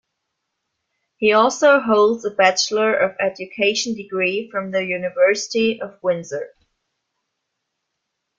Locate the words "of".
2.95-3.15, 5.79-6.01